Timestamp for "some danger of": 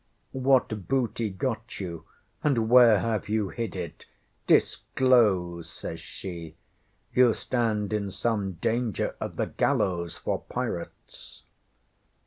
8.09-9.35